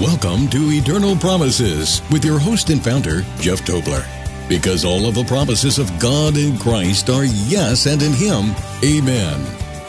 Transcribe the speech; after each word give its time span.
Welcome 0.00 0.46
to 0.50 0.70
Eternal 0.70 1.16
Promises 1.16 2.02
with 2.12 2.24
your 2.24 2.38
host 2.38 2.70
and 2.70 2.80
founder, 2.80 3.22
Jeff 3.40 3.62
Tobler. 3.62 4.06
Because 4.48 4.84
all 4.84 5.06
of 5.06 5.16
the 5.16 5.24
promises 5.24 5.80
of 5.80 5.90
God 5.98 6.36
in 6.36 6.56
Christ 6.56 7.10
are 7.10 7.24
yes, 7.24 7.86
and 7.86 8.00
in 8.00 8.12
Him, 8.12 8.54
amen. 8.84 9.44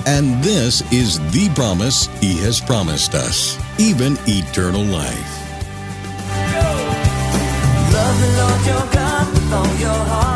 And 0.08 0.44
this 0.44 0.82
is 0.92 1.20
the 1.32 1.48
promise 1.54 2.08
He 2.22 2.36
has 2.40 2.60
promised 2.60 3.14
us, 3.14 3.56
even 3.80 4.18
eternal 4.26 4.81
life. 4.81 5.13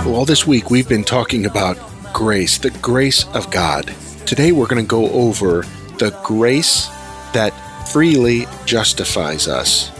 Well, 0.05 0.25
this 0.25 0.45
week 0.45 0.69
we've 0.69 0.87
been 0.87 1.03
talking 1.03 1.47
about 1.47 1.79
grace, 2.13 2.59
the 2.59 2.69
grace 2.69 3.25
of 3.29 3.49
God. 3.49 3.87
Today 4.27 4.51
we're 4.51 4.67
going 4.67 4.85
to 4.85 4.87
go 4.87 5.09
over 5.09 5.63
the 5.97 6.15
grace 6.23 6.89
that 7.33 7.55
freely 7.91 8.45
justifies 8.65 9.47
us 9.47 9.91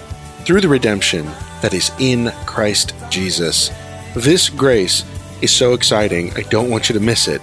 through 0.46 0.62
the 0.62 0.70
redemption 0.70 1.26
that 1.62 1.74
is 1.74 1.92
in 2.00 2.32
Christ 2.46 2.94
Jesus. 3.10 3.72
This 4.16 4.50
grace 4.50 5.06
is 5.42 5.52
so 5.52 5.74
exciting, 5.74 6.32
I 6.36 6.42
don't 6.44 6.70
want 6.70 6.90
you 6.90 6.94
to 6.94 7.00
miss 7.00 7.28
it 7.28 7.42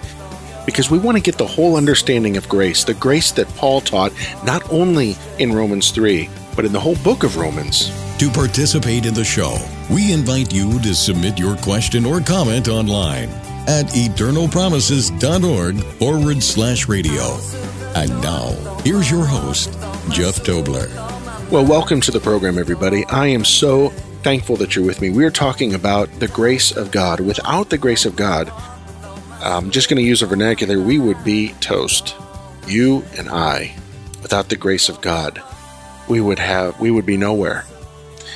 because 0.67 0.91
we 0.91 0.99
want 0.99 1.17
to 1.17 1.23
get 1.23 1.37
the 1.37 1.47
whole 1.47 1.77
understanding 1.77 2.37
of 2.37 2.49
grace, 2.49 2.85
the 2.85 2.95
grace 2.95 3.33
that 3.33 3.49
Paul 3.57 3.81
taught 3.81 4.13
not 4.45 4.63
only 4.73 5.17
in 5.39 5.53
Romans 5.53 5.91
3, 5.91 6.29
but 6.55 6.65
in 6.65 6.73
the 6.73 6.81
whole 6.81 6.97
book 6.97 7.25
of 7.25 7.37
Romans. 7.37 7.91
To 8.19 8.31
participate 8.31 9.07
in 9.07 9.15
the 9.15 9.25
show, 9.25 9.57
we 9.91 10.13
invite 10.13 10.53
you 10.53 10.79
to 10.81 10.95
submit 10.95 11.39
your 11.39 11.57
question 11.57 12.05
or 12.05 12.21
comment 12.21 12.69
online 12.69 13.31
at 13.67 13.87
eternalpromises.org 13.87 15.83
forward 15.99 16.43
slash 16.43 16.89
radio. 16.89 17.39
And 17.95 18.11
now, 18.21 18.51
here's 18.85 19.11
your 19.11 19.25
host, 19.25 19.77
Jeff 20.09 20.37
Tobler. 20.37 20.89
Well, 21.51 21.65
welcome 21.65 22.01
to 22.01 22.11
the 22.11 22.21
program, 22.21 22.59
everybody. 22.59 23.05
I 23.07 23.27
am 23.27 23.45
so 23.45 23.91
thankful 24.23 24.57
that 24.57 24.75
you're 24.75 24.85
with 24.85 25.01
me. 25.01 25.11
We're 25.11 25.31
talking 25.31 25.75
about 25.75 26.11
the 26.21 26.29
grace 26.29 26.75
of 26.77 26.91
God. 26.91 27.21
Without 27.21 27.71
the 27.71 27.79
grace 27.79 28.07
of 28.07 28.17
God, 28.17 28.53
I'm 29.41 29.71
just 29.71 29.89
going 29.89 30.03
to 30.03 30.07
use 30.07 30.23
a 30.23 30.27
vernacular, 30.27 30.81
we 30.81 30.99
would 30.99 31.23
be 31.25 31.55
toast. 31.61 32.15
You 32.67 33.05
and 33.17 33.29
I, 33.29 33.75
without 34.23 34.49
the 34.49 34.57
grace 34.57 34.89
of 34.89 35.01
God, 35.01 35.43
we 36.09 36.21
would 36.21 36.39
have 36.39 36.79
we 36.81 36.91
would 36.91 37.07
be 37.07 37.17
nowhere. 37.17 37.65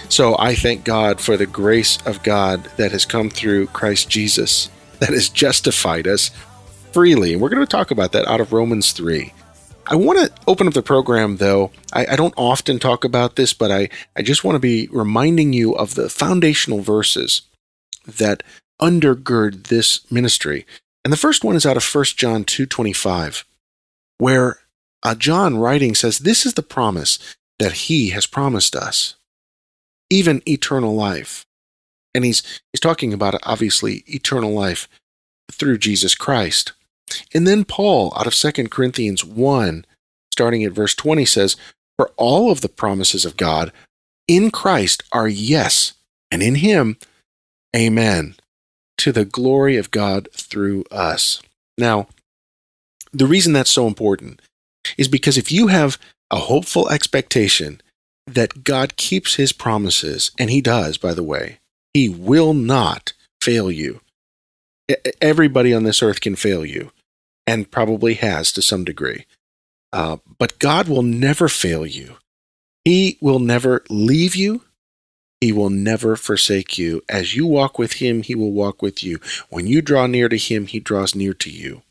So 0.08 0.36
I 0.38 0.55
thank 0.55 0.84
God 0.84 1.20
for 1.20 1.36
the 1.36 1.47
grace 1.47 1.98
of 2.06 2.22
God 2.22 2.64
that 2.77 2.92
has 2.92 3.05
come 3.05 3.31
through 3.31 3.66
Christ 3.69 4.08
Jesus, 4.08 4.70
that 5.00 5.10
has 5.10 5.28
justified 5.28 6.06
us 6.06 6.31
freely. 6.92 7.33
And 7.33 7.42
we're 7.42 7.48
going 7.48 7.64
to 7.64 7.66
talk 7.66 7.91
about 7.91 8.12
that 8.12 8.28
out 8.28 8.41
of 8.41 8.53
Romans 8.53 8.92
3. 8.92 9.33
I 9.86 9.96
want 9.96 10.18
to 10.18 10.32
open 10.46 10.66
up 10.66 10.74
the 10.74 10.82
program, 10.82 11.36
though. 11.36 11.70
I, 11.92 12.06
I, 12.06 12.16
don't 12.16 12.34
often 12.36 12.78
talk 12.78 13.04
about 13.04 13.36
this, 13.36 13.52
but 13.52 13.70
I, 13.70 13.91
I 14.16 14.22
just 14.22 14.42
want 14.42 14.56
to 14.56 14.60
be 14.60 14.88
reminding 14.91 15.52
you 15.52 15.74
of 15.74 15.94
the 15.94 16.08
foundational 16.08 16.80
verses 16.80 17.42
that 18.06 18.42
undergird 18.80 19.64
this 19.64 20.10
ministry. 20.10 20.66
And 21.04 21.12
the 21.12 21.18
first 21.18 21.44
one 21.44 21.54
is 21.54 21.66
out 21.66 21.76
of 21.76 21.84
1 21.94 22.04
John 22.16 22.44
2.25, 22.44 23.44
where 24.18 24.58
uh, 25.02 25.14
John 25.14 25.58
writing 25.58 25.94
says, 25.94 26.20
This 26.20 26.46
is 26.46 26.54
the 26.54 26.62
promise 26.62 27.19
that 27.58 27.72
he 27.72 28.10
has 28.10 28.26
promised 28.26 28.74
us, 28.74 29.16
even 30.08 30.42
eternal 30.48 30.94
life. 30.94 31.44
And 32.14 32.24
he's, 32.24 32.42
he's 32.72 32.80
talking 32.80 33.12
about, 33.12 33.34
obviously, 33.42 34.02
eternal 34.06 34.52
life 34.52 34.88
through 35.52 35.78
Jesus 35.78 36.14
Christ. 36.14 36.72
And 37.33 37.47
then 37.47 37.64
Paul, 37.64 38.12
out 38.16 38.27
of 38.27 38.34
2 38.34 38.69
Corinthians 38.69 39.24
1, 39.24 39.84
starting 40.33 40.64
at 40.64 40.72
verse 40.72 40.94
20, 40.94 41.24
says, 41.24 41.56
For 41.97 42.10
all 42.16 42.50
of 42.50 42.60
the 42.60 42.69
promises 42.69 43.24
of 43.24 43.36
God 43.36 43.72
in 44.27 44.50
Christ 44.50 45.02
are 45.12 45.28
yes, 45.28 45.94
and 46.30 46.42
in 46.42 46.56
him, 46.56 46.97
amen, 47.75 48.36
to 48.98 49.12
the 49.12 49.25
glory 49.25 49.77
of 49.77 49.91
God 49.91 50.28
through 50.32 50.84
us. 50.91 51.42
Now, 51.76 52.09
the 53.12 53.26
reason 53.26 53.53
that's 53.53 53.71
so 53.71 53.86
important 53.86 54.41
is 54.97 55.09
because 55.09 55.36
if 55.36 55.53
you 55.53 55.69
have 55.69 55.98
a 56.31 56.36
hopeful 56.36 56.88
expectation 56.88 57.81
that 58.26 58.65
God 58.65 58.97
keeps 58.97 59.34
his 59.34 59.53
promises, 59.53 60.31
and 60.38 60.50
he 60.50 60.60
does, 60.60 60.97
by 60.97 61.12
the 61.15 61.22
way, 61.22 61.59
he 61.92 62.09
will 62.09 62.54
not 62.54 63.12
fail 63.41 63.71
you. 63.71 64.00
Everybody 65.21 65.75
on 65.75 65.84
this 65.84 66.03
earth 66.03 66.21
can 66.21 66.34
fail 66.34 66.65
you 66.65 66.91
and 67.47 67.71
probably 67.71 68.15
has 68.15 68.53
to 68.53 68.62
some 68.62 68.84
degree. 68.84 69.27
Uh, 69.93 70.19
but 70.38 70.59
God 70.59 70.88
will 70.88 71.03
never 71.03 71.49
fail 71.49 71.87
you. 71.87 72.16
He 72.84 73.19
will 73.21 73.38
never 73.38 73.84
leave 73.88 74.34
you. 74.34 74.62
He 75.41 75.53
will 75.53 75.71
never 75.71 76.16
forsake 76.16 76.78
you. 76.78 77.03
As 77.09 77.37
you 77.37 77.47
walk 77.47 77.78
with 77.78 77.94
Him, 77.94 78.22
He 78.22 78.34
will 78.34 78.53
walk 78.53 78.83
with 78.83 79.04
you. 79.04 79.21
When 79.50 79.66
you 79.66 79.83
draw 79.83 80.06
near 80.06 80.28
to 80.28 80.38
Him, 80.38 80.66
He 80.66 80.81
draws 80.81 81.15
near 81.15 81.34
to 81.34 81.50
you. 81.50 81.83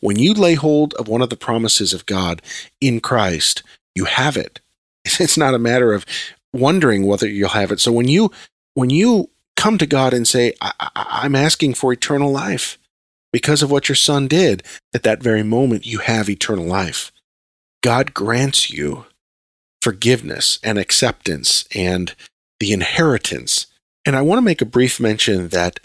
When 0.00 0.18
you 0.18 0.34
lay 0.34 0.54
hold 0.54 0.94
of 0.94 1.08
one 1.08 1.22
of 1.22 1.30
the 1.30 1.36
promises 1.36 1.92
of 1.92 2.06
God 2.06 2.42
in 2.80 3.00
Christ, 3.00 3.62
you 3.94 4.04
have 4.06 4.36
it. 4.36 4.60
It's 5.20 5.38
not 5.38 5.54
a 5.54 5.58
matter 5.58 5.92
of 5.92 6.04
wondering 6.52 7.06
whether 7.06 7.26
you'll 7.28 7.50
have 7.50 7.72
it. 7.72 7.80
So 7.80 7.92
when 7.92 8.08
you 8.08 8.30
when 8.74 8.90
you 8.90 9.30
come 9.56 9.78
to 9.78 9.86
God 9.86 10.12
and 10.14 10.26
say, 10.28 10.54
I- 10.60 11.22
am 11.24 11.34
asking 11.34 11.74
for 11.74 11.92
eternal 11.92 12.30
life, 12.32 12.78
because 13.32 13.62
of 13.62 13.70
what 13.70 13.88
your 13.88 13.96
son 13.96 14.28
did, 14.28 14.62
at 14.94 15.02
that 15.02 15.22
very 15.22 15.42
moment, 15.42 15.86
you 15.86 15.98
have 15.98 16.28
eternal 16.28 16.64
life. 16.64 17.12
God 17.82 18.12
grants 18.12 18.70
you 18.70 19.06
forgiveness 19.80 20.58
and 20.62 20.78
acceptance 20.78 21.64
and 21.74 22.14
the 22.58 22.72
inheritance. 22.72 23.66
And 24.04 24.16
I 24.16 24.22
want 24.22 24.38
to 24.38 24.42
make 24.42 24.60
a 24.60 24.66
brief 24.66 25.00
mention 25.00 25.48
that 25.48 25.80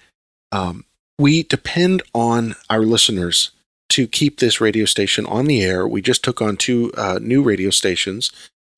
um, 0.51 0.85
we 1.17 1.43
depend 1.43 2.03
on 2.13 2.55
our 2.69 2.81
listeners 2.81 3.51
to 3.89 4.07
keep 4.07 4.39
this 4.39 4.59
radio 4.59 4.85
station 4.85 5.25
on 5.27 5.45
the 5.45 5.63
air. 5.63 5.87
We 5.87 6.01
just 6.01 6.23
took 6.23 6.41
on 6.41 6.57
two 6.57 6.91
uh, 6.97 7.19
new 7.21 7.43
radio 7.43 7.69
stations, 7.69 8.31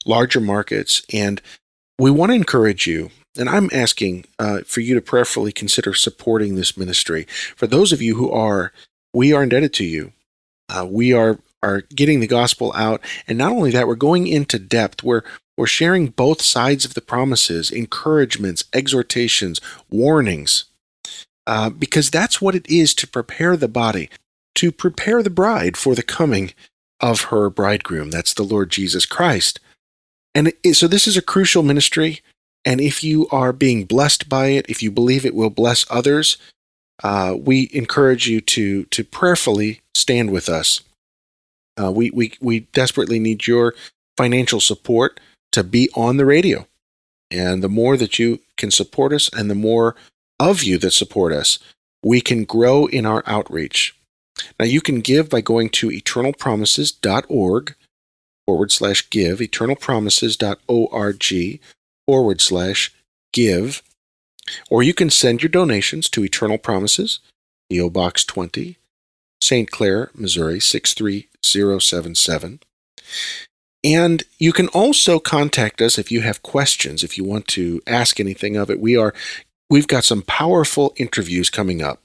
larger 0.06 0.40
markets, 0.40 1.02
and 1.12 1.42
we 2.00 2.12
want 2.12 2.32
to 2.32 2.36
encourage 2.36 2.88
you 2.88 3.10
and 3.38 3.50
I'm 3.50 3.70
asking 3.72 4.26
uh, 4.40 4.62
for 4.66 4.82
you 4.82 4.96
to 4.96 5.02
prayerfully 5.02 5.52
consider 5.52 5.94
supporting 5.94 6.56
this 6.56 6.78
ministry. 6.78 7.26
For 7.56 7.68
those 7.68 7.94
of 7.94 8.02
you 8.02 8.16
who 8.16 8.32
are, 8.32 8.74
we 9.14 9.34
are 9.34 9.44
indebted 9.44 9.74
to 9.76 9.86
you. 9.86 10.14
Uh, 10.70 10.86
we 10.90 11.14
are 11.14 11.40
are 11.64 11.82
getting 11.82 12.20
the 12.20 12.28
gospel 12.28 12.72
out, 12.76 13.02
and 13.28 13.38
not 13.38 13.52
only 13.52 13.72
that, 13.72 13.88
we're 13.88 13.96
going 13.96 14.28
into 14.28 14.60
depth. 14.60 15.04
We're 15.04 15.24
we're 15.58 15.66
sharing 15.66 16.08
both 16.08 16.42
sides 16.42 16.86
of 16.86 16.94
the 16.94 17.02
promises, 17.02 17.72
encouragements, 17.72 18.66
exhortations, 18.74 19.60
warnings, 19.90 20.66
uh, 21.48 21.70
because 21.70 22.12
that's 22.12 22.42
what 22.42 22.54
it 22.54 22.70
is 22.70 22.94
to 22.96 23.08
prepare 23.08 23.58
the 23.58 23.68
body, 23.68 24.10
to 24.56 24.72
prepare 24.72 25.24
the 25.24 25.32
bride 25.32 25.78
for 25.78 25.96
the 25.96 26.04
coming 26.04 26.54
of 27.00 27.22
her 27.26 27.50
bridegroom. 27.50 28.12
That's 28.12 28.34
the 28.34 28.44
Lord 28.44 28.70
Jesus 28.70 29.06
Christ. 29.06 29.60
And 30.38 30.54
it, 30.64 30.76
so 30.76 30.88
this 30.88 31.08
is 31.08 31.18
a 31.18 31.22
crucial 31.24 31.64
ministry. 31.64 32.22
And 32.64 32.80
if 32.80 33.04
you 33.04 33.28
are 33.30 33.52
being 33.52 33.86
blessed 33.86 34.30
by 34.30 34.50
it, 34.50 34.70
if 34.70 34.84
you 34.84 34.92
believe 34.92 35.26
it 35.26 35.34
will 35.34 35.50
bless 35.50 35.84
others, 35.90 36.38
uh, 37.04 37.36
we 37.36 37.72
encourage 37.74 38.28
you 38.28 38.40
to 38.42 38.84
to 38.86 39.04
prayerfully 39.04 39.82
stand 39.96 40.30
with 40.30 40.48
us. 40.48 40.82
Uh, 41.82 41.92
we 41.92 42.12
we 42.12 42.34
we 42.40 42.60
desperately 42.72 43.18
need 43.18 43.48
your 43.48 43.74
financial 44.16 44.60
support 44.60 45.20
to 45.54 45.64
be 45.64 45.90
on 45.96 46.18
the 46.18 46.26
radio, 46.26 46.68
and 47.32 47.64
the 47.64 47.70
more 47.70 47.98
that 47.98 48.20
you 48.20 48.40
can 48.58 48.70
support 48.70 49.14
us, 49.14 49.32
and 49.34 49.50
the 49.50 49.56
more 49.56 49.96
of 50.40 50.62
you 50.62 50.78
that 50.78 50.94
support 50.94 51.34
us, 51.34 51.58
we 52.04 52.22
can 52.22 52.44
grow 52.44 52.86
in 52.86 53.08
our 53.08 53.24
outreach. 53.26 53.96
Now 54.60 54.66
you 54.66 54.82
can 54.82 55.02
give 55.02 55.30
by 55.30 55.42
going 55.42 55.70
to 55.70 55.90
eternalpromises.org 55.90 57.76
forward 58.48 58.72
slash 58.72 59.08
give, 59.10 59.40
eternalpromises.org 59.40 61.60
forward 62.08 62.42
slash 62.42 62.94
give. 63.34 63.84
Or 64.70 64.82
you 64.82 64.94
can 64.94 65.10
send 65.10 65.44
your 65.44 65.50
donations 65.50 66.08
to 66.10 66.24
Eternal 66.24 66.58
Promises, 66.58 67.20
P.O. 67.70 67.90
Box 67.90 68.24
20, 68.24 68.78
St. 69.42 69.70
Clair, 69.70 70.10
Missouri 70.16 70.62
63077. 70.62 72.62
And 73.84 74.24
you 74.40 74.54
can 74.54 74.70
also 74.70 75.20
contact 75.20 75.82
us 75.82 76.00
if 76.00 76.12
you 76.12 76.22
have 76.22 76.42
questions, 76.42 77.04
if 77.04 77.18
you 77.18 77.24
want 77.24 77.48
to 77.50 77.82
ask 77.86 78.20
anything 78.20 78.58
of 78.58 78.70
it. 78.70 78.80
We 78.80 78.98
are 78.98 79.14
we've 79.70 79.88
got 79.88 80.04
some 80.04 80.24
powerful 80.24 80.94
interviews 80.98 81.50
coming 81.50 81.82
up 81.82 82.02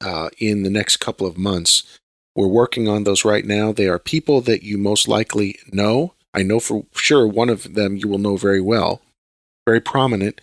uh, 0.00 0.30
in 0.38 0.62
the 0.62 0.70
next 0.70 0.98
couple 0.98 1.26
of 1.26 1.36
months. 1.36 1.98
We're 2.36 2.48
working 2.48 2.88
on 2.88 3.04
those 3.04 3.24
right 3.24 3.44
now. 3.44 3.72
They 3.72 3.88
are 3.88 3.98
people 3.98 4.40
that 4.42 4.62
you 4.62 4.76
most 4.78 5.08
likely 5.08 5.58
know. 5.72 6.14
I 6.32 6.42
know 6.42 6.58
for 6.58 6.84
sure 6.94 7.26
one 7.26 7.48
of 7.48 7.74
them 7.74 7.96
you 7.96 8.08
will 8.08 8.18
know 8.18 8.36
very 8.36 8.60
well 8.60 9.00
very 9.66 9.80
prominent 9.80 10.40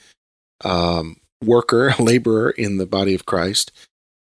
um, 0.64 1.18
worker, 1.44 1.94
laborer 2.00 2.52
in 2.52 2.78
the 2.78 2.86
body 2.86 3.14
of 3.16 3.26
Christ. 3.26 3.72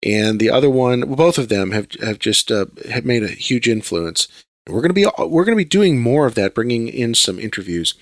And 0.04 0.40
the 0.40 0.50
other 0.50 0.70
one, 0.70 1.02
both 1.02 1.38
of 1.38 1.50
them 1.50 1.72
have 1.72 1.88
have 2.02 2.20
just 2.20 2.52
uh, 2.52 2.66
have 2.90 3.06
made 3.06 3.24
a 3.24 3.28
huge 3.28 3.68
influence. 3.68 4.28
we're 4.70 4.82
going 4.82 4.90
to 4.90 4.94
be 4.94 5.08
we're 5.18 5.46
going 5.46 5.58
to 5.58 5.64
be 5.64 5.66
doing 5.66 6.00
more 6.00 6.28
of 6.28 6.36
that, 6.36 6.54
bringing 6.54 6.88
in 6.88 7.16
some 7.16 7.40
interviews. 7.40 7.96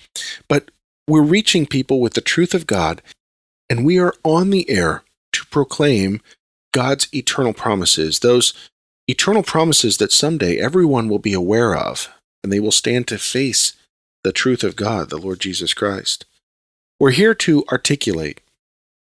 But 0.50 0.70
we're 1.08 1.24
reaching 1.24 1.66
people 1.66 2.02
with 2.02 2.14
the 2.14 2.22
truth 2.22 2.54
of 2.54 2.68
God, 2.68 3.02
and 3.70 3.86
we 3.86 4.00
are 4.00 4.14
on 4.24 4.50
the 4.50 4.70
air 4.70 5.04
to 5.34 5.46
proclaim 5.46 6.20
God's 6.74 7.08
eternal 7.14 7.54
promises, 7.54 8.20
those 8.20 8.54
eternal 9.08 9.44
promises 9.44 9.98
that 9.98 10.12
someday 10.12 10.58
everyone 10.58 11.10
will 11.10 11.20
be 11.20 11.34
aware 11.34 11.76
of, 11.76 12.10
and 12.44 12.52
they 12.52 12.60
will 12.60 12.72
stand 12.72 13.08
to 13.08 13.18
face 13.18 13.74
the 14.24 14.32
truth 14.32 14.64
of 14.64 14.76
God, 14.76 15.10
the 15.10 15.18
Lord 15.18 15.40
Jesus 15.40 15.74
Christ. 15.74 16.26
We're 17.00 17.12
here 17.12 17.36
to 17.36 17.66
articulate 17.72 18.42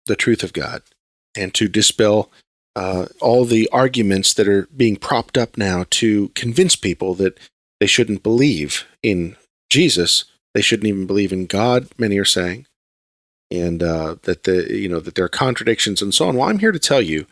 the 0.06 0.16
truth 0.16 0.44
of 0.44 0.54
God 0.54 0.84
and 1.36 1.54
to 1.56 1.68
dispel 1.68 2.32
uh, 2.76 3.08
all 3.20 3.44
the 3.44 3.68
arguments 3.72 4.34
that 4.36 4.48
are 4.48 4.68
being 4.76 4.98
propped 4.98 5.38
up 5.38 5.58
now 5.58 5.86
to 5.90 6.30
convince 6.30 6.76
people 6.76 7.16
that 7.16 7.40
they 7.80 7.88
shouldn't 7.88 8.24
believe 8.24 8.86
in 9.02 9.36
Jesus. 9.70 10.26
They 10.54 10.62
shouldn't 10.62 10.88
even 10.88 11.08
believe 11.08 11.34
in 11.34 11.48
God. 11.48 11.88
Many 11.98 12.18
are 12.20 12.26
saying, 12.26 12.68
and 13.50 13.82
uh, 13.82 14.18
that 14.24 14.44
the 14.44 14.72
you 14.72 14.90
know 14.90 15.00
that 15.00 15.16
there 15.16 15.26
are 15.26 15.30
contradictions 15.30 16.02
and 16.02 16.14
so 16.14 16.28
on. 16.28 16.38
Well, 16.38 16.50
I'm 16.50 16.60
here 16.60 16.72
to 16.72 16.80
tell 16.80 17.02
you, 17.02 17.26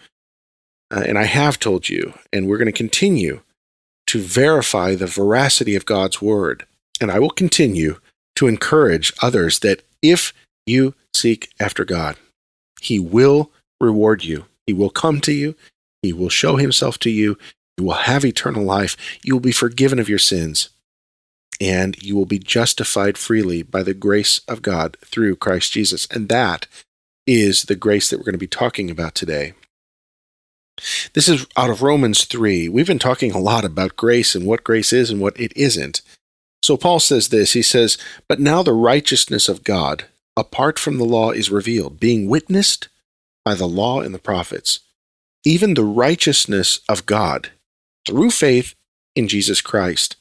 uh, 0.91 1.03
and 1.05 1.17
I 1.17 1.23
have 1.25 1.59
told 1.59 1.89
you, 1.89 2.13
and 2.31 2.47
we're 2.47 2.57
going 2.57 2.67
to 2.67 2.71
continue 2.71 3.41
to 4.07 4.21
verify 4.21 4.95
the 4.95 5.07
veracity 5.07 5.75
of 5.75 5.85
God's 5.85 6.21
word, 6.21 6.65
and 7.01 7.11
I 7.11 7.19
will 7.19 7.29
continue 7.29 7.99
to 8.35 8.47
encourage 8.47 9.13
others 9.21 9.59
that 9.59 9.83
if 10.01 10.33
you 10.65 10.93
seek 11.13 11.49
after 11.59 11.85
God, 11.85 12.17
He 12.81 12.99
will 12.99 13.51
reward 13.79 14.23
you. 14.23 14.45
He 14.67 14.73
will 14.73 14.89
come 14.89 15.21
to 15.21 15.31
you. 15.31 15.55
He 16.01 16.13
will 16.13 16.29
show 16.29 16.57
Himself 16.57 16.99
to 16.99 17.09
you. 17.09 17.37
You 17.77 17.85
will 17.85 17.93
have 17.93 18.23
eternal 18.23 18.63
life. 18.63 18.95
You 19.23 19.33
will 19.33 19.41
be 19.41 19.51
forgiven 19.51 19.99
of 19.99 20.09
your 20.09 20.19
sins. 20.19 20.69
And 21.59 22.01
you 22.03 22.15
will 22.15 22.25
be 22.25 22.39
justified 22.39 23.17
freely 23.17 23.63
by 23.63 23.81
the 23.81 23.93
grace 23.93 24.41
of 24.47 24.61
God 24.61 24.97
through 25.03 25.37
Christ 25.37 25.71
Jesus. 25.71 26.05
And 26.11 26.27
that 26.29 26.67
is 27.25 27.63
the 27.63 27.75
grace 27.75 28.09
that 28.09 28.17
we're 28.17 28.25
going 28.25 28.33
to 28.33 28.39
be 28.39 28.47
talking 28.47 28.91
about 28.91 29.15
today. 29.15 29.53
This 31.13 31.29
is 31.29 31.45
out 31.55 31.69
of 31.69 31.81
Romans 31.81 32.25
3. 32.25 32.69
We've 32.69 32.87
been 32.87 32.99
talking 32.99 33.31
a 33.31 33.39
lot 33.39 33.65
about 33.65 33.95
grace 33.95 34.35
and 34.35 34.45
what 34.45 34.63
grace 34.63 34.91
is 34.91 35.09
and 35.09 35.21
what 35.21 35.39
it 35.39 35.53
isn't. 35.55 36.01
So 36.61 36.77
Paul 36.77 36.99
says 36.99 37.29
this 37.29 37.53
He 37.53 37.61
says, 37.61 37.97
But 38.27 38.39
now 38.39 38.63
the 38.63 38.73
righteousness 38.73 39.47
of 39.47 39.63
God 39.63 40.05
apart 40.37 40.77
from 40.77 40.97
the 40.97 41.05
law 41.05 41.31
is 41.31 41.49
revealed, 41.49 41.99
being 41.99 42.27
witnessed 42.27 42.89
by 43.43 43.53
the 43.53 43.67
law 43.67 44.01
and 44.01 44.13
the 44.13 44.19
prophets, 44.19 44.81
even 45.45 45.73
the 45.73 45.83
righteousness 45.83 46.81
of 46.89 47.05
God 47.05 47.51
through 48.05 48.31
faith 48.31 48.75
in 49.15 49.27
Jesus 49.27 49.61
Christ 49.61 50.15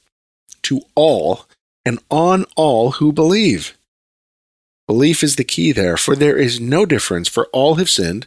to 0.63 0.83
all 0.95 1.47
and 1.85 1.99
on 2.11 2.45
all 2.57 2.93
who 2.93 3.13
believe. 3.13 3.77
Belief 4.87 5.23
is 5.23 5.37
the 5.37 5.45
key 5.45 5.73
there, 5.73 5.97
for 5.97 6.15
there 6.15 6.37
is 6.37 6.61
no 6.61 6.85
difference, 6.85 7.29
for 7.29 7.47
all 7.53 7.77
have 7.77 7.91
sinned 7.91 8.27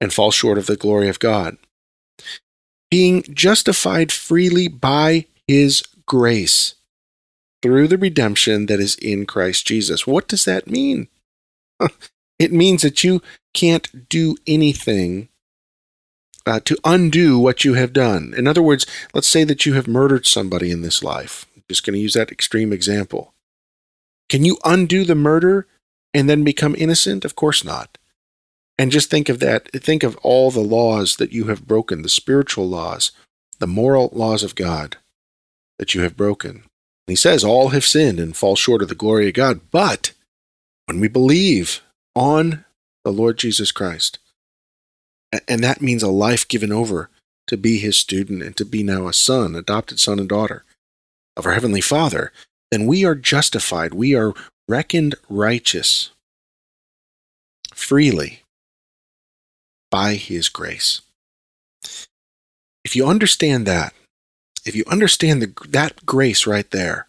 and 0.00 0.12
fall 0.12 0.30
short 0.30 0.58
of 0.58 0.66
the 0.66 0.76
glory 0.76 1.08
of 1.08 1.18
God. 1.18 1.56
Being 2.90 3.22
justified 3.32 4.12
freely 4.12 4.68
by 4.68 5.26
his 5.48 5.82
grace 6.06 6.74
through 7.62 7.88
the 7.88 7.98
redemption 7.98 8.66
that 8.66 8.80
is 8.80 8.94
in 8.96 9.26
Christ 9.26 9.66
Jesus. 9.66 10.06
What 10.06 10.28
does 10.28 10.44
that 10.44 10.68
mean? 10.68 11.08
it 12.38 12.52
means 12.52 12.82
that 12.82 13.02
you 13.02 13.22
can't 13.54 14.08
do 14.08 14.36
anything 14.46 15.28
uh, 16.46 16.60
to 16.60 16.78
undo 16.84 17.38
what 17.38 17.64
you 17.64 17.74
have 17.74 17.92
done. 17.92 18.32
In 18.36 18.46
other 18.46 18.62
words, 18.62 18.86
let's 19.12 19.28
say 19.28 19.42
that 19.44 19.66
you 19.66 19.74
have 19.74 19.88
murdered 19.88 20.26
somebody 20.26 20.70
in 20.70 20.82
this 20.82 21.02
life. 21.02 21.46
I'm 21.56 21.64
just 21.68 21.84
going 21.84 21.94
to 21.94 22.00
use 22.00 22.14
that 22.14 22.30
extreme 22.30 22.72
example. 22.72 23.34
Can 24.28 24.44
you 24.44 24.58
undo 24.64 25.04
the 25.04 25.14
murder 25.14 25.66
and 26.14 26.30
then 26.30 26.44
become 26.44 26.74
innocent? 26.78 27.24
Of 27.24 27.34
course 27.34 27.64
not. 27.64 27.98
And 28.78 28.92
just 28.92 29.10
think 29.10 29.28
of 29.28 29.38
that. 29.40 29.70
Think 29.72 30.02
of 30.02 30.16
all 30.16 30.50
the 30.50 30.60
laws 30.60 31.16
that 31.16 31.32
you 31.32 31.44
have 31.44 31.66
broken, 31.66 32.02
the 32.02 32.08
spiritual 32.08 32.68
laws, 32.68 33.12
the 33.58 33.66
moral 33.66 34.10
laws 34.12 34.42
of 34.42 34.54
God 34.54 34.96
that 35.78 35.94
you 35.94 36.02
have 36.02 36.16
broken 36.16 36.64
he 37.06 37.16
says, 37.16 37.44
All 37.44 37.68
have 37.68 37.84
sinned 37.84 38.18
and 38.18 38.36
fall 38.36 38.56
short 38.56 38.82
of 38.82 38.88
the 38.88 38.94
glory 38.94 39.28
of 39.28 39.34
God. 39.34 39.60
But 39.70 40.12
when 40.86 41.00
we 41.00 41.08
believe 41.08 41.82
on 42.14 42.64
the 43.04 43.12
Lord 43.12 43.38
Jesus 43.38 43.72
Christ, 43.72 44.18
and 45.46 45.62
that 45.62 45.82
means 45.82 46.02
a 46.02 46.08
life 46.08 46.48
given 46.48 46.72
over 46.72 47.10
to 47.46 47.56
be 47.56 47.78
his 47.78 47.96
student 47.96 48.42
and 48.42 48.56
to 48.56 48.64
be 48.64 48.82
now 48.82 49.06
a 49.06 49.12
son, 49.12 49.54
adopted 49.54 50.00
son 50.00 50.18
and 50.18 50.28
daughter 50.28 50.64
of 51.36 51.46
our 51.46 51.52
Heavenly 51.52 51.80
Father, 51.80 52.32
then 52.70 52.86
we 52.86 53.04
are 53.04 53.14
justified. 53.14 53.94
We 53.94 54.14
are 54.14 54.34
reckoned 54.68 55.14
righteous 55.28 56.10
freely 57.72 58.42
by 59.90 60.14
his 60.14 60.48
grace. 60.48 61.00
If 62.84 62.94
you 62.94 63.06
understand 63.06 63.66
that, 63.66 63.92
if 64.64 64.74
you 64.74 64.84
understand 64.88 65.42
the, 65.42 65.52
that 65.68 66.04
grace 66.06 66.46
right 66.46 66.70
there, 66.70 67.06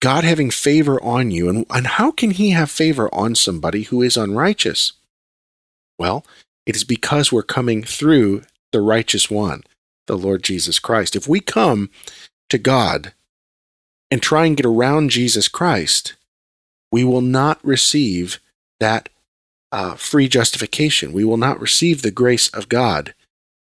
God 0.00 0.24
having 0.24 0.50
favor 0.50 1.02
on 1.02 1.30
you, 1.30 1.48
and, 1.48 1.66
and 1.70 1.86
how 1.86 2.10
can 2.10 2.30
He 2.30 2.50
have 2.50 2.70
favor 2.70 3.12
on 3.12 3.34
somebody 3.34 3.82
who 3.82 4.02
is 4.02 4.16
unrighteous? 4.16 4.92
Well, 5.98 6.24
it 6.66 6.76
is 6.76 6.84
because 6.84 7.32
we're 7.32 7.42
coming 7.42 7.82
through 7.82 8.42
the 8.72 8.80
righteous 8.80 9.30
one, 9.30 9.62
the 10.06 10.16
Lord 10.16 10.42
Jesus 10.42 10.78
Christ. 10.78 11.16
If 11.16 11.26
we 11.26 11.40
come 11.40 11.90
to 12.50 12.58
God 12.58 13.12
and 14.10 14.22
try 14.22 14.46
and 14.46 14.56
get 14.56 14.66
around 14.66 15.10
Jesus 15.10 15.48
Christ, 15.48 16.14
we 16.92 17.02
will 17.02 17.20
not 17.20 17.58
receive 17.64 18.38
that 18.78 19.08
uh, 19.72 19.94
free 19.94 20.28
justification. 20.28 21.12
We 21.12 21.24
will 21.24 21.36
not 21.36 21.60
receive 21.60 22.02
the 22.02 22.10
grace 22.10 22.48
of 22.48 22.68
God 22.68 23.14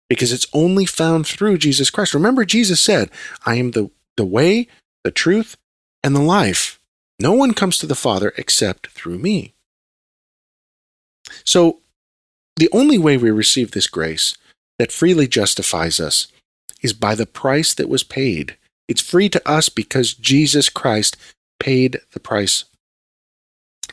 because 0.09 0.31
it's 0.31 0.47
only 0.53 0.85
found 0.85 1.27
through 1.27 1.57
Jesus 1.57 1.89
Christ. 1.89 2.13
Remember, 2.13 2.45
Jesus 2.45 2.81
said, 2.81 3.09
I 3.45 3.55
am 3.55 3.71
the, 3.71 3.89
the 4.17 4.25
way, 4.25 4.67
the 5.03 5.11
truth, 5.11 5.57
and 6.03 6.15
the 6.15 6.21
life. 6.21 6.79
No 7.19 7.33
one 7.33 7.53
comes 7.53 7.77
to 7.77 7.87
the 7.87 7.95
Father 7.95 8.33
except 8.37 8.87
through 8.87 9.19
me. 9.19 9.53
So, 11.45 11.79
the 12.57 12.69
only 12.71 12.97
way 12.97 13.17
we 13.17 13.31
receive 13.31 13.71
this 13.71 13.87
grace 13.87 14.37
that 14.77 14.91
freely 14.91 15.27
justifies 15.27 15.99
us 15.99 16.27
is 16.81 16.93
by 16.93 17.15
the 17.15 17.25
price 17.25 17.73
that 17.73 17.89
was 17.89 18.03
paid. 18.03 18.57
It's 18.87 19.01
free 19.01 19.29
to 19.29 19.49
us 19.49 19.69
because 19.69 20.13
Jesus 20.13 20.69
Christ 20.69 21.17
paid 21.59 22.01
the 22.11 22.19
price 22.19 22.65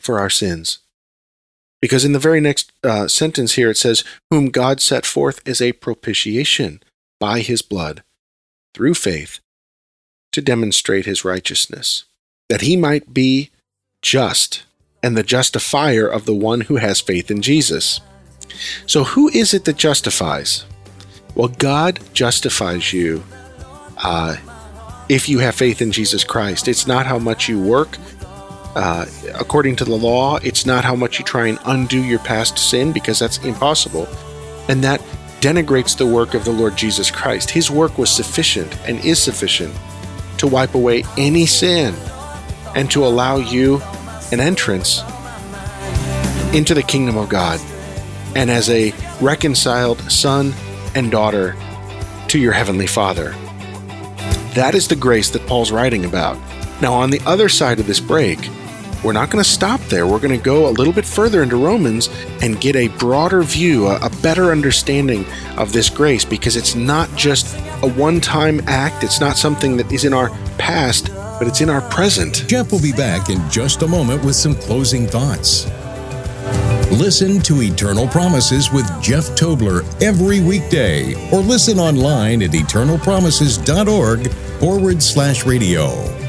for 0.00 0.18
our 0.18 0.28
sins. 0.28 0.80
Because 1.80 2.04
in 2.04 2.12
the 2.12 2.18
very 2.18 2.40
next 2.40 2.72
uh, 2.84 3.08
sentence 3.08 3.54
here, 3.54 3.70
it 3.70 3.78
says, 3.78 4.04
Whom 4.30 4.50
God 4.50 4.80
set 4.80 5.06
forth 5.06 5.46
as 5.46 5.62
a 5.62 5.72
propitiation 5.72 6.82
by 7.18 7.40
his 7.40 7.62
blood, 7.62 8.02
through 8.74 8.94
faith, 8.94 9.40
to 10.32 10.42
demonstrate 10.42 11.06
his 11.06 11.24
righteousness, 11.24 12.04
that 12.48 12.60
he 12.60 12.76
might 12.76 13.14
be 13.14 13.50
just 14.02 14.64
and 15.02 15.16
the 15.16 15.22
justifier 15.22 16.06
of 16.06 16.26
the 16.26 16.34
one 16.34 16.62
who 16.62 16.76
has 16.76 17.00
faith 17.00 17.30
in 17.30 17.40
Jesus. 17.40 18.00
So, 18.86 19.04
who 19.04 19.28
is 19.28 19.54
it 19.54 19.64
that 19.64 19.76
justifies? 19.76 20.64
Well, 21.34 21.48
God 21.48 22.00
justifies 22.12 22.92
you 22.92 23.22
uh, 23.98 24.36
if 25.08 25.28
you 25.28 25.38
have 25.38 25.54
faith 25.54 25.80
in 25.80 25.92
Jesus 25.92 26.24
Christ. 26.24 26.68
It's 26.68 26.86
not 26.86 27.06
how 27.06 27.18
much 27.18 27.48
you 27.48 27.60
work, 27.62 27.96
uh, 28.74 29.06
according 29.34 29.76
to 29.76 29.84
the 29.84 29.96
law, 29.96 30.36
it's 30.36 30.64
not 30.64 30.84
how 30.84 30.94
much 30.94 31.18
you 31.18 31.24
try 31.24 31.48
and 31.48 31.58
undo 31.64 32.02
your 32.02 32.20
past 32.20 32.58
sin 32.58 32.92
because 32.92 33.18
that's 33.18 33.38
impossible. 33.38 34.06
And 34.68 34.84
that 34.84 35.00
denigrates 35.40 35.96
the 35.96 36.06
work 36.06 36.34
of 36.34 36.44
the 36.44 36.52
Lord 36.52 36.76
Jesus 36.76 37.10
Christ. 37.10 37.50
His 37.50 37.70
work 37.70 37.98
was 37.98 38.10
sufficient 38.10 38.78
and 38.86 39.02
is 39.04 39.20
sufficient 39.20 39.74
to 40.38 40.46
wipe 40.46 40.74
away 40.74 41.04
any 41.16 41.46
sin 41.46 41.94
and 42.76 42.90
to 42.90 43.04
allow 43.04 43.36
you 43.36 43.80
an 44.32 44.40
entrance 44.40 45.02
into 46.54 46.74
the 46.74 46.82
kingdom 46.82 47.16
of 47.16 47.28
God 47.28 47.60
and 48.36 48.50
as 48.50 48.70
a 48.70 48.92
reconciled 49.20 50.00
son 50.10 50.52
and 50.94 51.10
daughter 51.10 51.56
to 52.28 52.38
your 52.38 52.52
heavenly 52.52 52.86
Father. 52.86 53.30
That 54.54 54.74
is 54.74 54.88
the 54.88 54.96
grace 54.96 55.30
that 55.30 55.46
Paul's 55.46 55.72
writing 55.72 56.04
about. 56.04 56.38
Now, 56.80 56.94
on 56.94 57.10
the 57.10 57.20
other 57.26 57.48
side 57.48 57.80
of 57.80 57.86
this 57.86 58.00
break, 58.00 58.38
we're 59.02 59.12
not 59.12 59.30
going 59.30 59.42
to 59.42 59.48
stop 59.48 59.80
there. 59.82 60.06
We're 60.06 60.18
going 60.18 60.36
to 60.36 60.44
go 60.44 60.68
a 60.68 60.70
little 60.70 60.92
bit 60.92 61.06
further 61.06 61.42
into 61.42 61.56
Romans 61.56 62.08
and 62.42 62.60
get 62.60 62.76
a 62.76 62.88
broader 62.88 63.42
view, 63.42 63.86
a, 63.86 63.98
a 64.00 64.10
better 64.22 64.50
understanding 64.50 65.24
of 65.56 65.72
this 65.72 65.88
grace 65.88 66.24
because 66.24 66.56
it's 66.56 66.74
not 66.74 67.14
just 67.16 67.56
a 67.82 67.90
one 67.90 68.20
time 68.20 68.60
act, 68.66 69.02
it's 69.04 69.20
not 69.20 69.36
something 69.36 69.76
that 69.76 69.90
is 69.90 70.04
in 70.04 70.12
our 70.12 70.28
past, 70.58 71.08
but 71.38 71.46
it's 71.46 71.60
in 71.60 71.70
our 71.70 71.80
present. 71.90 72.44
Jeff 72.46 72.72
will 72.72 72.82
be 72.82 72.92
back 72.92 73.30
in 73.30 73.48
just 73.48 73.82
a 73.82 73.86
moment 73.86 74.24
with 74.24 74.36
some 74.36 74.54
closing 74.54 75.06
thoughts. 75.06 75.66
Listen 76.90 77.40
to 77.40 77.62
Eternal 77.62 78.08
Promises 78.08 78.72
with 78.72 78.86
Jeff 79.00 79.24
Tobler 79.30 79.84
every 80.02 80.40
weekday 80.40 81.14
or 81.30 81.38
listen 81.38 81.78
online 81.78 82.42
at 82.42 82.50
eternalpromises.org 82.50 84.28
forward 84.58 85.02
slash 85.02 85.46
radio. 85.46 86.19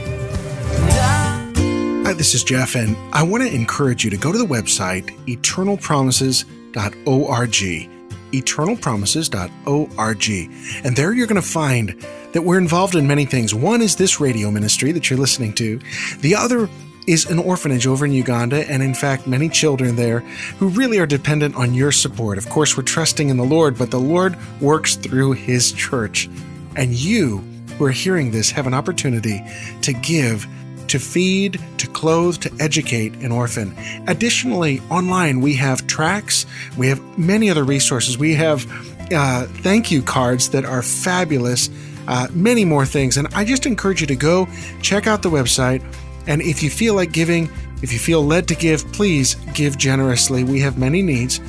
This 2.21 2.35
is 2.35 2.43
Jeff, 2.43 2.75
and 2.75 2.95
I 3.11 3.23
want 3.23 3.41
to 3.41 3.51
encourage 3.51 4.03
you 4.03 4.11
to 4.11 4.17
go 4.17 4.31
to 4.31 4.37
the 4.37 4.45
website 4.45 5.05
eternalpromises.org. 5.25 7.89
Eternalpromises.org. 8.31 10.85
And 10.85 10.95
there 10.95 11.13
you're 11.13 11.25
going 11.25 11.41
to 11.41 11.47
find 11.47 11.99
that 12.33 12.43
we're 12.43 12.59
involved 12.59 12.93
in 12.93 13.07
many 13.07 13.25
things. 13.25 13.55
One 13.55 13.81
is 13.81 13.95
this 13.95 14.19
radio 14.19 14.51
ministry 14.51 14.91
that 14.91 15.09
you're 15.09 15.17
listening 15.17 15.53
to, 15.53 15.79
the 16.19 16.35
other 16.35 16.69
is 17.07 17.25
an 17.25 17.39
orphanage 17.39 17.87
over 17.87 18.05
in 18.05 18.11
Uganda, 18.11 18.69
and 18.69 18.83
in 18.83 18.93
fact, 18.93 19.25
many 19.25 19.49
children 19.49 19.95
there 19.95 20.19
who 20.59 20.67
really 20.67 20.99
are 20.99 21.07
dependent 21.07 21.55
on 21.55 21.73
your 21.73 21.91
support. 21.91 22.37
Of 22.37 22.49
course, 22.49 22.77
we're 22.77 22.83
trusting 22.83 23.29
in 23.29 23.37
the 23.37 23.43
Lord, 23.43 23.79
but 23.79 23.89
the 23.89 23.99
Lord 23.99 24.37
works 24.61 24.95
through 24.95 25.31
His 25.31 25.71
church. 25.71 26.29
And 26.75 26.93
you 26.93 27.39
who 27.79 27.85
are 27.85 27.89
hearing 27.89 28.29
this 28.29 28.51
have 28.51 28.67
an 28.67 28.75
opportunity 28.75 29.43
to 29.81 29.91
give 29.91 30.45
to 30.91 30.99
feed, 30.99 31.59
to 31.77 31.87
clothe, 31.87 32.37
to 32.41 32.51
educate 32.59 33.13
an 33.15 33.31
orphan. 33.31 33.73
Additionally, 34.07 34.81
online 34.89 35.39
we 35.39 35.53
have 35.55 35.87
tracks, 35.87 36.45
we 36.77 36.87
have 36.87 36.99
many 37.17 37.49
other 37.49 37.63
resources. 37.63 38.17
We 38.17 38.33
have 38.35 38.65
uh, 39.13 39.45
thank 39.45 39.89
you 39.89 40.01
cards 40.01 40.49
that 40.49 40.65
are 40.65 40.81
fabulous, 40.81 41.69
uh, 42.07 42.27
many 42.33 42.65
more 42.65 42.85
things. 42.85 43.15
And 43.15 43.27
I 43.33 43.45
just 43.45 43.65
encourage 43.65 44.01
you 44.01 44.07
to 44.07 44.15
go 44.17 44.49
check 44.81 45.07
out 45.07 45.21
the 45.21 45.29
website. 45.29 45.81
And 46.27 46.41
if 46.41 46.61
you 46.61 46.69
feel 46.69 46.93
like 46.93 47.13
giving, 47.13 47.49
if 47.81 47.93
you 47.93 47.99
feel 47.99 48.21
led 48.21 48.49
to 48.49 48.55
give, 48.55 48.85
please 48.91 49.35
give 49.53 49.77
generously. 49.77 50.43
We 50.43 50.59
have 50.59 50.77
many 50.77 51.01
needs. 51.01 51.39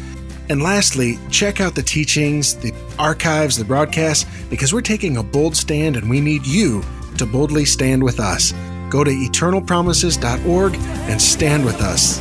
And 0.50 0.62
lastly, 0.62 1.18
check 1.30 1.60
out 1.60 1.74
the 1.74 1.82
teachings, 1.82 2.54
the 2.54 2.72
archives, 2.96 3.56
the 3.56 3.64
broadcasts, 3.64 4.24
because 4.50 4.72
we're 4.72 4.82
taking 4.82 5.16
a 5.16 5.22
bold 5.22 5.56
stand 5.56 5.96
and 5.96 6.08
we 6.08 6.20
need 6.20 6.46
you 6.46 6.82
to 7.18 7.26
boldly 7.26 7.64
stand 7.64 8.04
with 8.04 8.20
us. 8.20 8.52
Go 8.92 9.02
to 9.04 9.10
eternalpromises.org 9.10 10.74
and 10.74 11.18
stand 11.18 11.64
with 11.64 11.80
us. 11.80 12.18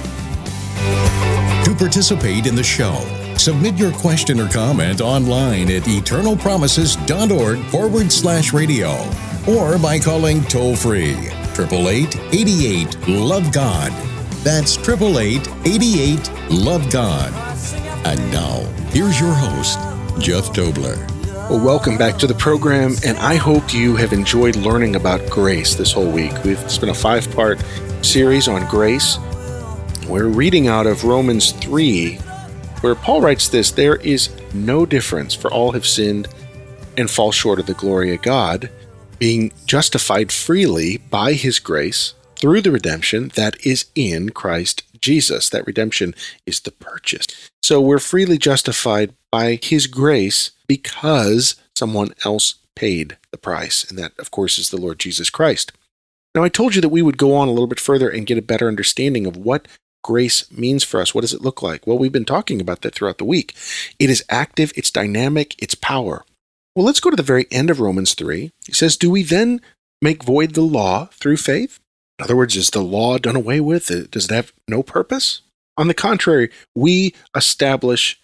To 1.66 1.75
participate 1.75 2.46
in 2.46 2.56
the 2.56 2.63
show, 2.63 2.96
submit 3.36 3.75
your 3.75 3.92
question 3.92 4.40
or 4.40 4.48
comment 4.48 5.01
online 5.01 5.70
at 5.70 5.84
eternalpromises.org 5.84 7.60
forward 7.66 8.10
slash 8.10 8.54
radio 8.54 9.06
or 9.50 9.78
by 9.78 10.00
calling 10.00 10.46
toll 10.46 10.78
free 10.78 11.28
888 11.60 13.06
Love 13.10 13.51
God. 13.51 13.92
That's 14.42 14.78
888 14.78 16.32
Love 16.51 16.90
God. 16.90 17.34
And 18.06 18.32
now, 18.32 18.62
here's 18.92 19.20
your 19.20 19.34
host, 19.34 19.78
Jeff 20.22 20.46
Tobler. 20.54 21.11
Well, 21.51 21.60
welcome 21.60 21.98
back 21.98 22.17
to 22.20 22.27
the 22.27 22.34
program, 22.34 22.96
and 23.03 23.17
I 23.17 23.36
hope 23.36 23.74
you 23.74 23.98
have 23.98 24.13
enjoyed 24.13 24.55
learning 24.55 24.96
about 24.96 25.29
grace 25.29 25.75
this 25.75 25.91
whole 25.91 26.10
week. 26.10 26.31
We've, 26.46 26.79
been 26.79 26.88
a 26.88 26.93
five 26.93 27.29
part 27.36 27.62
series 28.01 28.48
on 28.48 28.65
grace. 28.70 29.17
We're 30.08 30.29
reading 30.29 30.70
out 30.70 30.88
of 30.88 31.03
Romans 31.03 31.51
3, 31.51 32.15
where 32.79 32.96
Paul 32.96 33.20
writes 33.20 33.50
this 33.50 33.70
There 33.70 33.98
is 33.98 34.29
no 34.53 34.86
difference, 34.86 35.36
for 35.36 35.51
all 35.51 35.74
have 35.74 35.86
sinned 35.86 36.29
and 36.96 37.12
fall 37.12 37.34
short 37.34 37.60
of 37.60 37.65
the 37.65 37.74
glory 37.74 38.15
of 38.15 38.22
God, 38.22 38.70
being 39.20 39.51
justified 39.65 40.31
freely 40.31 41.00
by 41.00 41.34
his 41.34 41.60
grace 41.60 42.13
through 42.38 42.62
the 42.62 42.72
redemption 42.72 43.29
that 43.36 43.58
is 43.65 43.88
in 43.93 44.29
Christ 44.29 44.84
Jesus. 45.01 45.50
That 45.50 45.67
redemption 45.67 46.15
is 46.46 46.62
the 46.62 46.72
purchase. 46.72 47.27
So 47.62 47.81
we're 47.81 48.00
freely 48.00 48.38
justified 48.38 49.13
by 49.32 49.60
his 49.62 49.88
grace 49.88 50.52
because 50.68 51.56
someone 51.76 52.14
else 52.26 52.56
paid 52.76 53.18
the 53.32 53.38
price. 53.38 53.84
And 53.90 53.98
that, 53.98 54.12
of 54.20 54.32
course, 54.32 54.58
is 54.58 54.70
the 54.70 54.80
Lord 54.80 55.00
Jesus 55.00 55.30
Christ. 55.30 55.72
Now, 56.34 56.44
I 56.44 56.50
told 56.50 56.76
you 56.76 56.82
that 56.82 56.90
we 56.90 57.02
would 57.02 57.18
go 57.18 57.36
on 57.36 57.48
a 57.48 57.52
little 57.52 57.68
bit 57.68 57.80
further 57.80 58.10
and 58.10 58.26
get 58.26 58.38
a 58.38 58.42
better 58.42 58.68
understanding 58.68 59.26
of 59.26 59.36
what 59.36 59.68
grace 60.04 60.50
means 60.52 60.84
for 60.84 61.00
us. 61.02 61.14
What 61.14 61.22
does 61.22 61.34
it 61.34 61.42
look 61.42 61.62
like? 61.62 61.86
Well, 61.86 61.98
we've 61.98 62.12
been 62.12 62.26
talking 62.26 62.62
about 62.62 62.82
that 62.82 62.96
throughout 62.96 63.18
the 63.18 63.26
week. 63.26 63.56
It 64.00 64.10
is 64.10 64.24
active, 64.30 64.72
it's 64.76 64.92
dynamic, 64.92 65.56
it's 65.62 65.76
power. 65.76 66.24
Well, 66.76 66.86
let's 66.86 67.02
go 67.02 67.10
to 67.10 67.16
the 67.16 67.24
very 67.24 67.48
end 67.52 67.70
of 67.70 67.80
Romans 67.80 68.14
3. 68.14 68.52
He 68.66 68.74
says, 68.74 68.96
Do 68.96 69.12
we 69.12 69.24
then 69.24 69.62
make 70.02 70.24
void 70.24 70.54
the 70.54 70.62
law 70.62 71.10
through 71.14 71.38
faith? 71.38 71.80
In 72.18 72.24
other 72.24 72.36
words, 72.36 72.56
is 72.56 72.70
the 72.70 72.82
law 72.82 73.18
done 73.18 73.36
away 73.36 73.60
with? 73.60 73.88
Does 74.12 74.26
it 74.26 74.32
have 74.32 74.54
no 74.68 74.84
purpose? 74.84 75.42
On 75.78 75.88
the 75.88 75.94
contrary, 75.94 76.50
we 76.76 77.14
establish 77.36 78.21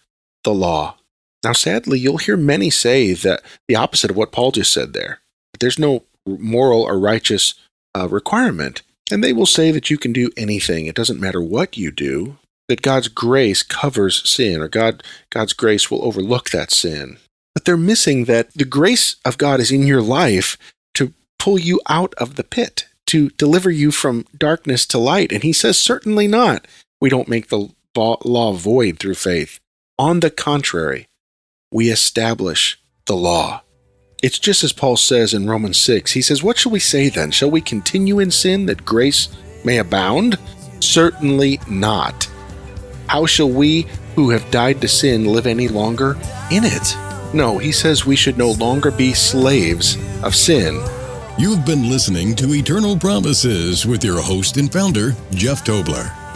the 0.47 0.53
law. 0.53 0.95
Now, 1.43 1.51
sadly, 1.51 1.99
you'll 1.99 2.17
hear 2.17 2.37
many 2.37 2.69
say 2.69 3.13
that 3.13 3.41
the 3.67 3.75
opposite 3.75 4.09
of 4.09 4.15
what 4.15 4.31
Paul 4.31 4.51
just 4.51 4.71
said 4.71 4.93
there. 4.93 5.19
There's 5.59 5.77
no 5.77 6.03
moral 6.25 6.83
or 6.83 6.97
righteous 6.97 7.53
uh, 7.93 8.07
requirement. 8.07 8.81
And 9.11 9.21
they 9.21 9.33
will 9.33 9.45
say 9.45 9.71
that 9.71 9.89
you 9.89 9.97
can 9.97 10.13
do 10.13 10.29
anything. 10.37 10.85
It 10.85 10.95
doesn't 10.95 11.19
matter 11.19 11.41
what 11.41 11.77
you 11.77 11.91
do, 11.91 12.37
that 12.69 12.81
God's 12.81 13.09
grace 13.09 13.61
covers 13.61 14.27
sin, 14.29 14.61
or 14.61 14.69
God, 14.69 15.03
God's 15.29 15.53
grace 15.53 15.91
will 15.91 16.03
overlook 16.05 16.49
that 16.49 16.71
sin. 16.71 17.17
But 17.53 17.65
they're 17.65 17.77
missing 17.77 18.25
that 18.25 18.53
the 18.53 18.65
grace 18.65 19.17
of 19.25 19.37
God 19.37 19.59
is 19.59 19.71
in 19.71 19.85
your 19.85 20.01
life 20.01 20.57
to 20.93 21.13
pull 21.39 21.59
you 21.59 21.81
out 21.89 22.13
of 22.15 22.35
the 22.35 22.43
pit, 22.43 22.87
to 23.07 23.29
deliver 23.31 23.69
you 23.69 23.91
from 23.91 24.25
darkness 24.37 24.85
to 24.87 24.97
light. 24.97 25.31
And 25.33 25.43
he 25.43 25.53
says, 25.53 25.77
certainly 25.77 26.27
not. 26.27 26.67
We 27.01 27.09
don't 27.09 27.27
make 27.27 27.49
the 27.49 27.69
law 27.95 28.53
void 28.53 28.99
through 28.99 29.15
faith. 29.15 29.59
On 29.99 30.19
the 30.19 30.29
contrary, 30.29 31.07
we 31.71 31.89
establish 31.89 32.79
the 33.07 33.15
law. 33.15 33.63
It's 34.21 34.37
just 34.37 34.63
as 34.63 34.71
Paul 34.71 34.95
says 34.95 35.33
in 35.33 35.49
Romans 35.49 35.79
6. 35.79 36.11
He 36.11 36.21
says, 36.21 36.43
What 36.43 36.59
shall 36.59 36.71
we 36.71 36.79
say 36.79 37.09
then? 37.09 37.31
Shall 37.31 37.49
we 37.49 37.61
continue 37.61 38.19
in 38.19 38.29
sin 38.29 38.67
that 38.67 38.85
grace 38.85 39.27
may 39.65 39.79
abound? 39.79 40.37
Certainly 40.81 41.61
not. 41.67 42.29
How 43.07 43.25
shall 43.25 43.49
we 43.49 43.87
who 44.13 44.29
have 44.29 44.51
died 44.51 44.81
to 44.81 44.87
sin 44.87 45.25
live 45.25 45.47
any 45.47 45.67
longer 45.67 46.11
in 46.51 46.63
it? 46.63 46.95
No, 47.33 47.57
he 47.57 47.71
says 47.71 48.05
we 48.05 48.15
should 48.15 48.37
no 48.37 48.51
longer 48.51 48.91
be 48.91 49.15
slaves 49.15 49.97
of 50.21 50.35
sin. 50.35 50.79
You've 51.39 51.65
been 51.65 51.89
listening 51.89 52.35
to 52.35 52.53
Eternal 52.53 52.97
Promises 52.97 53.87
with 53.87 54.03
your 54.03 54.21
host 54.21 54.57
and 54.57 54.71
founder, 54.71 55.15
Jeff 55.31 55.65
Tobler. 55.65 56.26